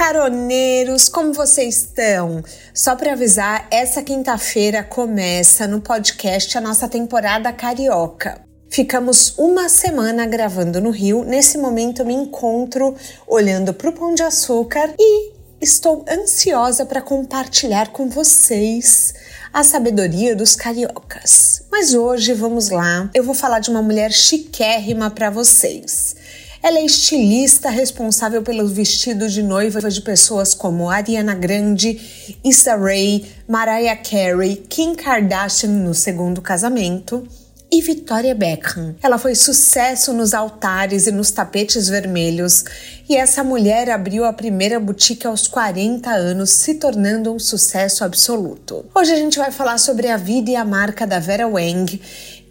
[0.00, 2.42] caroneiros, como vocês estão?
[2.72, 8.40] Só para avisar, essa quinta-feira começa no podcast a nossa temporada carioca.
[8.70, 11.22] Ficamos uma semana gravando no Rio.
[11.22, 17.88] Nesse momento, me encontro olhando para o Pão de Açúcar e estou ansiosa para compartilhar
[17.88, 19.12] com vocês
[19.52, 21.62] a sabedoria dos cariocas.
[21.70, 26.16] Mas hoje, vamos lá, eu vou falar de uma mulher chiquérrima para vocês.
[26.62, 33.24] Ela é estilista responsável pelos vestidos de noiva de pessoas como Ariana Grande, Issa Rae,
[33.48, 37.26] Mariah Carey, Kim Kardashian no segundo casamento
[37.72, 38.94] e Victoria Beckham.
[39.02, 42.64] Ela foi sucesso nos altares e nos tapetes vermelhos,
[43.08, 48.84] e essa mulher abriu a primeira boutique aos 40 anos, se tornando um sucesso absoluto.
[48.94, 51.98] Hoje a gente vai falar sobre a vida e a marca da Vera Wang,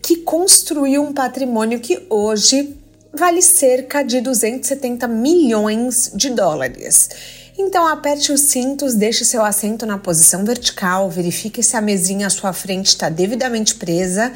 [0.01, 2.78] que construiu um patrimônio que hoje
[3.13, 7.09] vale cerca de 270 milhões de dólares.
[7.57, 12.29] Então aperte os cintos, deixe seu assento na posição vertical, verifique se a mesinha à
[12.29, 14.31] sua frente está devidamente presa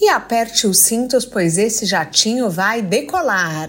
[0.00, 3.68] e aperte os cintos, pois esse jatinho vai decolar.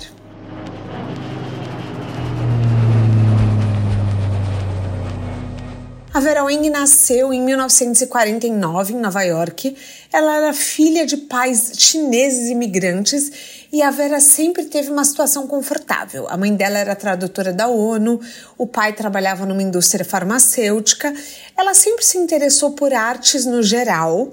[6.11, 9.75] A Vera Wang nasceu em 1949 em Nova York.
[10.11, 13.31] Ela era filha de pais chineses imigrantes
[13.71, 16.27] e a Vera sempre teve uma situação confortável.
[16.29, 18.19] A mãe dela era tradutora da ONU,
[18.57, 21.13] o pai trabalhava numa indústria farmacêutica.
[21.57, 24.31] Ela sempre se interessou por artes no geral,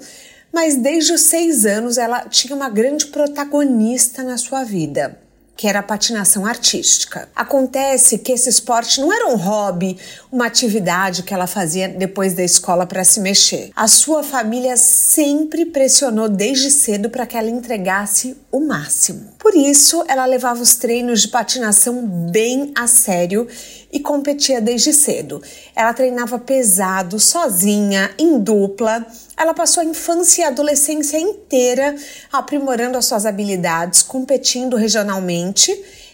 [0.51, 5.26] mas desde os seis anos ela tinha uma grande protagonista na sua vida
[5.57, 7.27] que era a patinação artística.
[7.35, 9.97] Acontece que esse esporte não era um hobby,
[10.31, 13.71] uma atividade que ela fazia depois da escola para se mexer.
[13.75, 19.31] A sua família sempre pressionou desde cedo para que ela entregasse o máximo.
[19.47, 23.47] Por isso, ela levava os treinos de patinação bem a sério
[23.89, 25.41] e competia desde cedo.
[25.73, 29.07] Ela treinava pesado, sozinha, em dupla.
[29.37, 31.95] Ela passou a infância e a adolescência inteira
[32.29, 35.71] aprimorando as suas habilidades, competindo regionalmente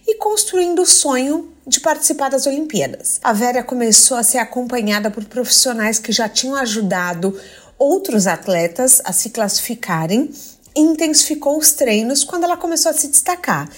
[0.08, 3.20] e construindo o sonho de participar das Olimpíadas.
[3.24, 7.36] A Vera começou a ser acompanhada por profissionais que já tinham ajudado
[7.80, 10.30] outros atletas a se classificarem
[10.76, 13.70] intensificou os treinos quando ela começou a se destacar.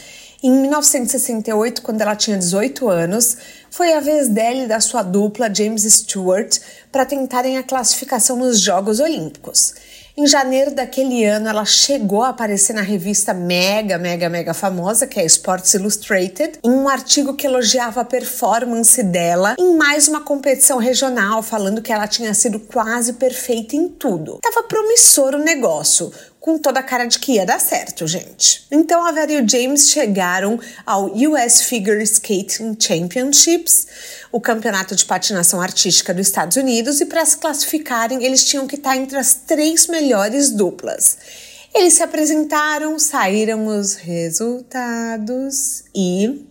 [0.44, 3.38] Em 1968, quando ela tinha 18 anos,
[3.72, 6.60] foi a vez dela e da sua dupla James Stewart
[6.92, 9.74] para tentarem a classificação nos Jogos Olímpicos.
[10.18, 15.20] Em janeiro daquele ano, ela chegou a aparecer na revista mega, mega, mega famosa, que
[15.20, 20.78] é Sports Illustrated, em um artigo que elogiava a performance dela em mais uma competição
[20.78, 24.40] regional, falando que ela tinha sido quase perfeita em tudo.
[24.42, 26.10] Tava promissor o negócio,
[26.46, 28.68] com toda a cara de que ia dar certo, gente.
[28.70, 33.88] Então a Vera e o James chegaram ao US Figure Skating Championships,
[34.32, 38.76] o campeonato de patinação artística dos Estados Unidos, e para se classificarem eles tinham que
[38.76, 41.18] estar entre as três melhores duplas.
[41.74, 46.46] Eles se apresentaram, saíram os resultados e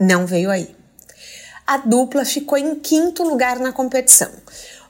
[0.00, 0.74] não veio aí.
[1.66, 4.30] A dupla ficou em quinto lugar na competição.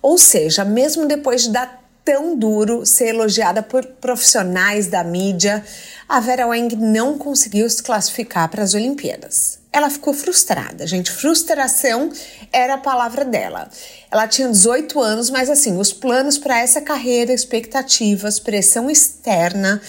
[0.00, 5.64] Ou seja, mesmo depois de dar tão duro ser elogiada por profissionais da mídia,
[6.08, 9.58] a Vera Wang não conseguiu se classificar para as Olimpíadas.
[9.72, 11.10] Ela ficou frustrada, gente.
[11.10, 12.10] Frustração
[12.52, 13.68] era a palavra dela.
[14.08, 19.82] Ela tinha 18 anos, mas assim, os planos para essa carreira, expectativas, pressão externa.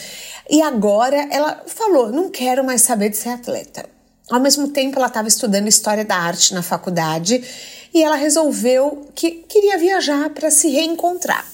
[0.50, 3.86] E agora ela falou: não quero mais saber de ser atleta.
[4.30, 7.42] Ao mesmo tempo, ela estava estudando História da Arte na faculdade
[7.94, 11.46] e ela resolveu que queria viajar para se reencontrar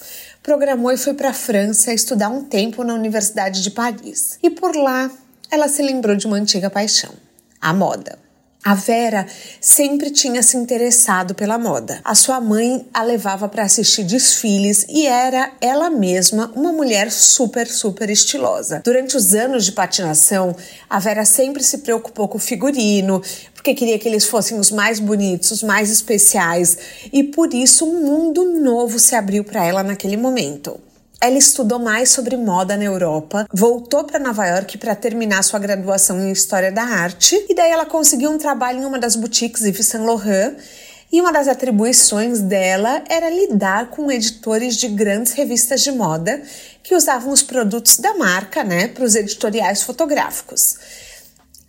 [0.44, 4.38] programou e foi para a França estudar um tempo na Universidade de Paris.
[4.44, 5.10] E por lá,
[5.50, 7.14] ela se lembrou de uma antiga paixão,
[7.62, 8.20] a moda.
[8.66, 9.28] A Vera
[9.60, 12.00] sempre tinha se interessado pela moda.
[12.02, 17.68] A sua mãe a levava para assistir desfiles e era ela mesma uma mulher super,
[17.68, 18.82] super estilosa.
[18.82, 20.56] Durante os anos de patinação,
[20.90, 23.22] a Vera sempre se preocupou com o figurino,
[23.54, 26.78] porque queria que eles fossem os mais bonitos, os mais especiais,
[27.12, 30.80] e por isso um mundo novo se abriu para ela naquele momento.
[31.26, 36.20] Ela estudou mais sobre moda na Europa, voltou para Nova York para terminar sua graduação
[36.20, 39.88] em História da Arte e daí ela conseguiu um trabalho em uma das boutiques Yves
[39.88, 40.58] Saint Laurent
[41.10, 46.42] e uma das atribuições dela era lidar com editores de grandes revistas de moda
[46.84, 50.76] que usavam os produtos da marca, né, para os editoriais fotográficos.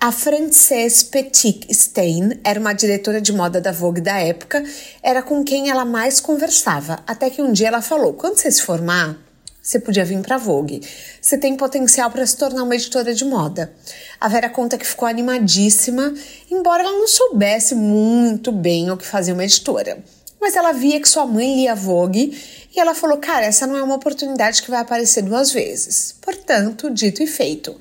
[0.01, 4.65] A Frances Petit Stein era uma diretora de moda da Vogue da época,
[5.01, 8.61] era com quem ela mais conversava, até que um dia ela falou: "Quando você se
[8.61, 9.17] formar,
[9.65, 10.83] você podia vir para Vogue.
[11.23, 13.75] Você tem potencial para se tornar uma editora de moda.
[14.21, 16.13] A Vera conta que ficou animadíssima,
[16.51, 20.05] embora ela não soubesse muito bem o que fazia uma editora.
[20.39, 22.39] Mas ela via que sua mãe lia Vogue
[22.77, 26.15] e ela falou: Cara, essa não é uma oportunidade que vai aparecer duas vezes.
[26.21, 27.75] Portanto, dito e feito.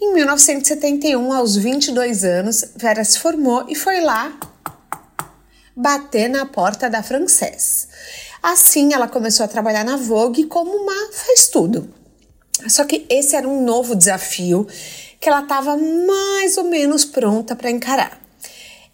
[0.00, 4.34] Em 1971, aos 22 anos, Vera se formou e foi lá
[5.76, 7.88] bater na porta da Frances.
[8.48, 11.92] Assim, ela começou a trabalhar na Vogue como uma faz tudo.
[12.68, 14.68] Só que esse era um novo desafio
[15.20, 18.20] que ela estava mais ou menos pronta para encarar.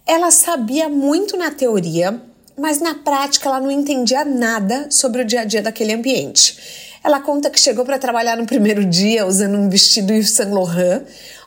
[0.07, 2.19] Ela sabia muito na teoria,
[2.59, 6.57] mas na prática ela não entendia nada sobre o dia a dia daquele ambiente.
[7.05, 11.03] Ela conta que chegou para trabalhar no primeiro dia usando um vestido Yves Saint Laurent,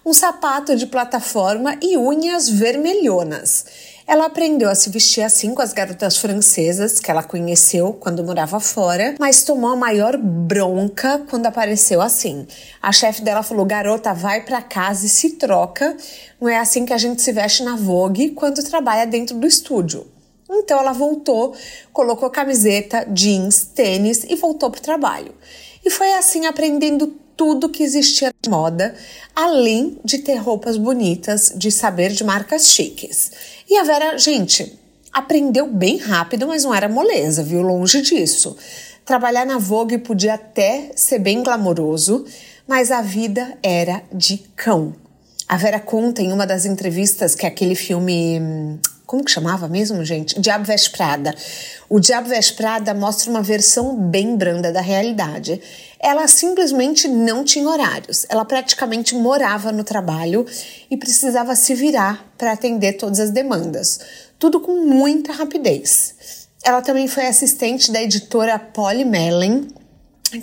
[0.05, 3.65] um sapato de plataforma e unhas vermelhonas.
[4.07, 8.59] Ela aprendeu a se vestir assim com as garotas francesas que ela conheceu quando morava
[8.59, 12.45] fora, mas tomou a maior bronca quando apareceu assim.
[12.79, 15.97] A chefe dela falou: "Garota, vai para casa e se troca.
[16.39, 20.05] Não é assim que a gente se veste na Vogue quando trabalha dentro do estúdio."
[20.51, 21.55] Então ela voltou,
[21.91, 25.33] colocou camiseta, jeans, tênis e voltou para o trabalho.
[25.83, 28.95] E foi assim aprendendo tudo que existia de moda,
[29.35, 33.31] além de ter roupas bonitas, de saber de marcas chiques.
[33.69, 34.77] E a Vera, gente,
[35.11, 37.61] aprendeu bem rápido, mas não era moleza, viu?
[37.61, 38.55] Longe disso.
[39.05, 42.25] Trabalhar na Vogue podia até ser bem glamouroso,
[42.67, 44.95] mas a vida era de cão.
[45.47, 50.03] A Vera conta em uma das entrevistas que aquele filme hum, como que chamava mesmo,
[50.03, 50.39] gente?
[50.39, 51.35] Diabo Veste Prada.
[51.87, 55.61] O Diabo Veste Prada mostra uma versão bem branda da realidade.
[55.99, 58.25] Ela simplesmente não tinha horários.
[58.29, 60.45] Ela praticamente morava no trabalho
[60.89, 63.99] e precisava se virar para atender todas as demandas.
[64.39, 66.47] Tudo com muita rapidez.
[66.63, 69.67] Ela também foi assistente da editora Polly Mellon,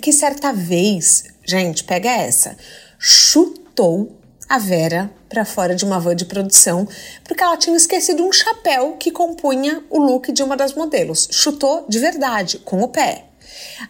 [0.01, 2.55] que certa vez, gente, pega essa,
[2.97, 6.87] chutou a Vera para fora de uma van de produção
[7.23, 11.27] porque ela tinha esquecido um chapéu que compunha o look de uma das modelos.
[11.31, 13.25] Chutou de verdade, com o pé.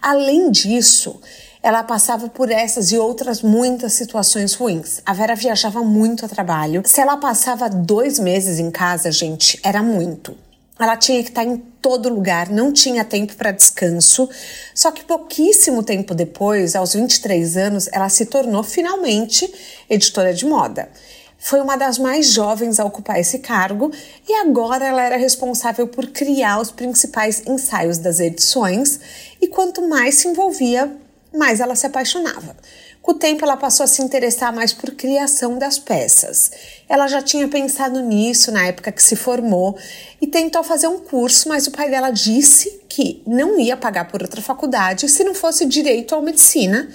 [0.02, 1.20] Além disso,
[1.62, 5.02] ela passava por essas e outras muitas situações ruins.
[5.06, 6.84] A Vera viajava muito a trabalho.
[6.86, 10.36] Se ela passava dois meses em casa, gente, era muito.
[10.80, 14.28] Ela tinha que estar em todo lugar, não tinha tempo para descanso.
[14.74, 19.54] Só que pouquíssimo tempo depois, aos 23 anos, ela se tornou finalmente
[19.90, 20.90] editora de moda.
[21.38, 23.92] Foi uma das mais jovens a ocupar esse cargo
[24.28, 29.00] e agora ela era responsável por criar os principais ensaios das edições.
[29.42, 30.90] E quanto mais se envolvia,
[31.34, 32.56] mais ela se apaixonava.
[33.04, 36.50] Com o tempo, ela passou a se interessar mais por criação das peças.
[36.88, 39.78] Ela já tinha pensado nisso na época que se formou
[40.22, 44.22] e tentou fazer um curso, mas o pai dela disse que não ia pagar por
[44.22, 46.90] outra faculdade se não fosse direito ou medicina,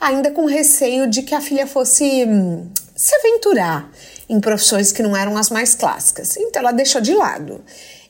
[0.00, 2.64] ainda com receio de que a filha fosse hum,
[2.94, 3.90] se aventurar
[4.28, 6.36] em profissões que não eram as mais clássicas.
[6.36, 7.60] Então ela deixou de lado.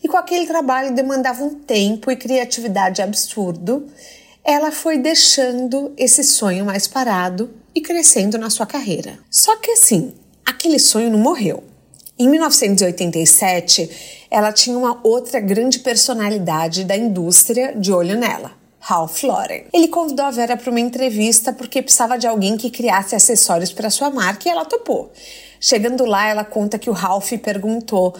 [0.04, 3.88] E com aquele trabalho demandava um tempo e criatividade absurdo
[4.48, 9.18] ela foi deixando esse sonho mais parado e crescendo na sua carreira.
[9.30, 11.62] Só que assim, aquele sonho não morreu.
[12.18, 18.52] Em 1987, ela tinha uma outra grande personalidade da indústria de olho nela.
[18.80, 19.64] Ralph Lauren.
[19.70, 23.90] Ele convidou a Vera para uma entrevista porque precisava de alguém que criasse acessórios para
[23.90, 25.12] sua marca e ela topou.
[25.60, 28.16] Chegando lá, ela conta que o Ralph perguntou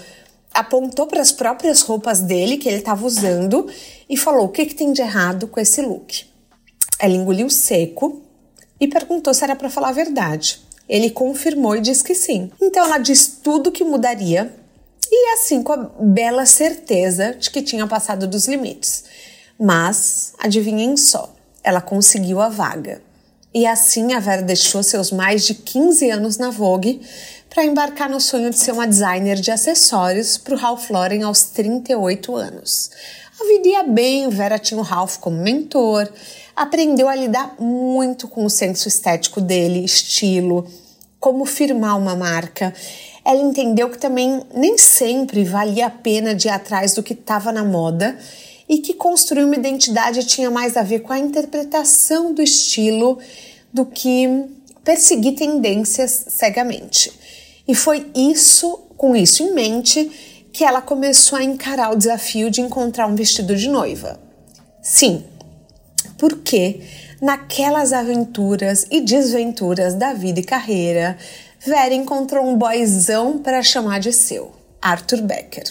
[0.53, 3.69] apontou para as próprias roupas dele que ele estava usando
[4.09, 6.26] e falou: O que, que tem de errado com esse look?
[6.99, 8.23] Ela engoliu seco
[8.81, 10.61] e perguntou se era para falar a verdade.
[10.88, 12.50] Ele confirmou e disse que sim.
[12.61, 14.55] Então ela disse tudo que mudaria
[15.11, 19.05] e assim com a bela certeza de que tinha passado dos limites.
[19.59, 23.02] Mas, adivinhem só, ela conseguiu a vaga.
[23.52, 27.00] E assim a Vera deixou seus mais de 15 anos na Vogue
[27.50, 31.45] para embarcar no sonho de ser uma designer de acessórios para o Ralph Lauren aos
[31.45, 32.90] 38 anos.
[33.40, 36.11] A vida ia bem, Vera tinha o Ralph como mentor,
[36.55, 40.67] aprendeu a lidar muito com o senso estético dele, estilo,
[41.19, 42.75] como firmar uma marca.
[43.25, 47.52] Ela entendeu que também nem sempre valia a pena de ir atrás do que estava
[47.52, 48.19] na moda
[48.69, 53.19] e que construir uma identidade tinha mais a ver com a interpretação do estilo
[53.73, 54.45] do que
[54.85, 57.17] perseguir tendências cegamente.
[57.68, 60.10] E foi isso, com isso em mente,
[60.50, 64.18] que ela começou a encarar o desafio de encontrar um vestido de noiva.
[64.82, 65.22] Sim,
[66.16, 66.80] porque
[67.20, 71.18] naquelas aventuras e desventuras da vida e carreira,
[71.60, 75.64] Vera encontrou um boyzão para chamar de seu, Arthur Becker.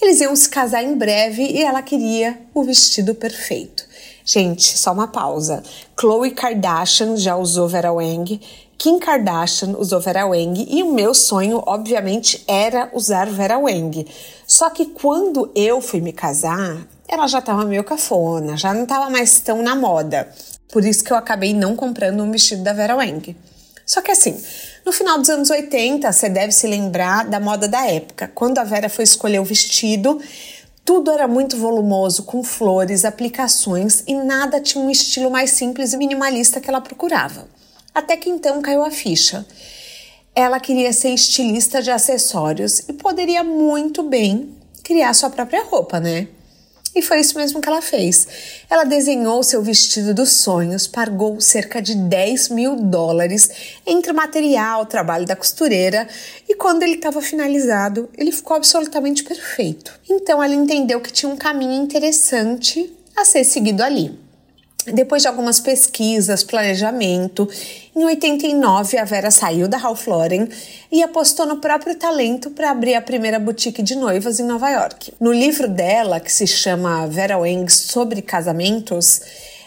[0.00, 3.86] Eles iam se casar em breve e ela queria o vestido perfeito.
[4.26, 5.62] Gente, só uma pausa.
[5.96, 8.40] Khloe Kardashian já usou Vera Wang
[8.78, 14.06] Kim Kardashian usou Vera Wang e o meu sonho, obviamente, era usar Vera Wang.
[14.46, 19.08] Só que quando eu fui me casar, ela já estava meio cafona, já não estava
[19.08, 20.28] mais tão na moda.
[20.70, 23.34] Por isso que eu acabei não comprando um vestido da Vera Wang.
[23.86, 24.36] Só que assim,
[24.84, 28.30] no final dos anos 80, você deve se lembrar da moda da época.
[28.34, 30.20] Quando a Vera foi escolher o vestido,
[30.86, 35.96] tudo era muito volumoso, com flores, aplicações e nada tinha um estilo mais simples e
[35.96, 37.48] minimalista que ela procurava.
[37.92, 39.44] Até que então caiu a ficha.
[40.32, 46.28] Ela queria ser estilista de acessórios e poderia muito bem criar sua própria roupa, né?
[46.96, 48.26] E foi isso mesmo que ela fez.
[48.70, 53.50] Ela desenhou seu vestido dos sonhos, pagou cerca de 10 mil dólares
[53.86, 56.08] entre o material, o trabalho da costureira,
[56.48, 59.92] e quando ele estava finalizado, ele ficou absolutamente perfeito.
[60.08, 64.18] Então ela entendeu que tinha um caminho interessante a ser seguido ali.
[64.92, 67.48] Depois de algumas pesquisas, planejamento,
[67.94, 70.48] em 89 a Vera saiu da Ralph Lauren
[70.92, 75.12] e apostou no próprio talento para abrir a primeira boutique de noivas em Nova York.
[75.18, 79.20] No livro dela, que se chama Vera Wang sobre casamentos,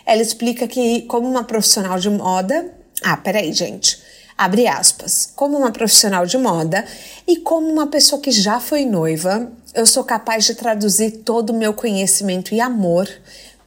[0.06, 2.74] ela explica que como uma profissional de moda,
[3.04, 4.00] ah, peraí, gente.
[4.38, 5.34] Abre aspas.
[5.36, 6.86] Como uma profissional de moda
[7.28, 11.54] e como uma pessoa que já foi noiva, eu sou capaz de traduzir todo o
[11.54, 13.10] meu conhecimento e amor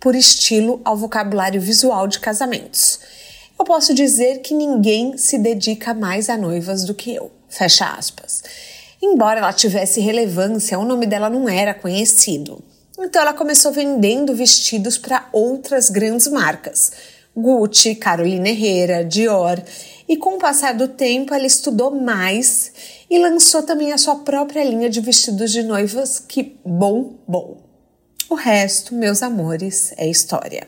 [0.03, 2.99] por estilo ao vocabulário visual de casamentos.
[3.57, 7.31] Eu posso dizer que ninguém se dedica mais a noivas do que eu.
[7.49, 8.43] Fecha aspas.
[9.01, 12.61] Embora ela tivesse relevância, o nome dela não era conhecido.
[12.99, 16.91] Então ela começou vendendo vestidos para outras grandes marcas,
[17.37, 19.63] Gucci, Carolina Herrera, Dior,
[20.09, 22.73] e com o passar do tempo ela estudou mais
[23.09, 27.62] e lançou também a sua própria linha de vestidos de noivas que bom, bom.
[28.33, 30.67] O resto, meus amores, é história.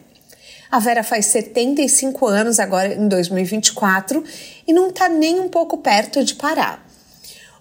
[0.70, 4.22] A Vera faz 75 anos agora em 2024
[4.66, 6.86] e não está nem um pouco perto de parar.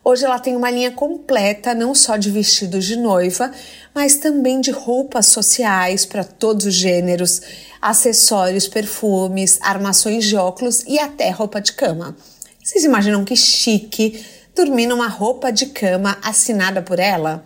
[0.03, 3.50] Hoje ela tem uma linha completa não só de vestidos de noiva,
[3.95, 7.41] mas também de roupas sociais para todos os gêneros,
[7.81, 12.13] acessórios, perfumes, armações de óculos e até roupa de cama.
[12.62, 14.22] Vocês imaginam que chique
[14.53, 17.45] dormir numa roupa de cama assinada por ela?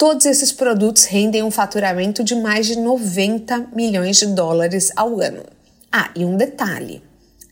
[0.00, 5.44] Todos esses produtos rendem um faturamento de mais de 90 milhões de dólares ao ano.
[5.92, 7.02] Ah, e um detalhe: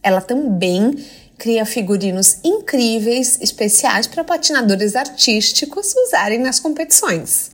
[0.02, 0.97] ela também
[1.37, 7.50] cria figurinos incríveis, especiais para patinadores artísticos usarem nas competições.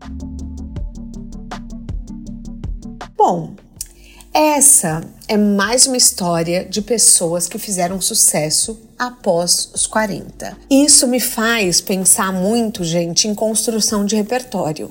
[3.17, 3.57] Bom,
[4.33, 10.57] essa é mais uma história de pessoas que fizeram sucesso após os 40.
[10.71, 14.91] Isso me faz pensar muito, gente, em construção de repertório.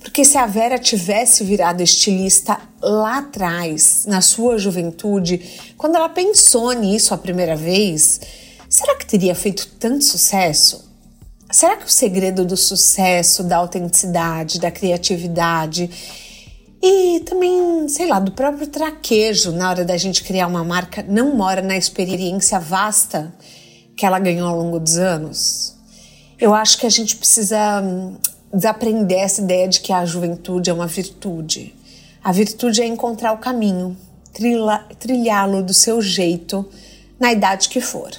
[0.00, 5.40] Porque se a Vera tivesse virado estilista lá atrás, na sua juventude,
[5.76, 8.20] quando ela pensou nisso a primeira vez,
[8.68, 10.90] será que teria feito tanto sucesso?
[11.52, 15.90] Será que o segredo do sucesso, da autenticidade, da criatividade
[16.82, 21.36] e também, sei lá, do próprio traquejo na hora da gente criar uma marca não
[21.36, 23.32] mora na experiência vasta
[23.96, 25.76] que ela ganhou ao longo dos anos.
[26.40, 28.16] Eu acho que a gente precisa hum,
[28.52, 31.72] desaprender essa ideia de que a juventude é uma virtude.
[32.24, 33.96] A virtude é encontrar o caminho,
[34.98, 36.68] trilhá-lo do seu jeito,
[37.20, 38.10] na idade que for.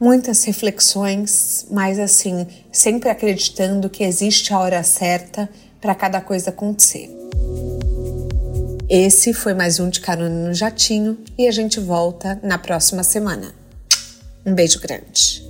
[0.00, 5.48] Muitas reflexões, mas assim, sempre acreditando que existe a hora certa
[5.80, 7.19] para cada coisa acontecer.
[8.92, 13.54] Esse foi mais um de Carona no Jatinho e a gente volta na próxima semana.
[14.44, 15.48] Um beijo grande.